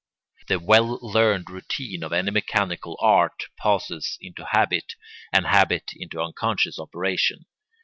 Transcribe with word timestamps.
The 0.47 0.57
well 0.59 0.97
learned 1.03 1.51
routine 1.51 2.01
of 2.03 2.11
any 2.11 2.31
mechanical 2.31 2.97
art 3.03 3.43
passes 3.61 4.17
into 4.19 4.45
habit, 4.49 4.95
and 5.31 5.45
habit 5.45 5.91
into 5.95 6.19
unconscious 6.23 6.79
operation. 6.79 7.45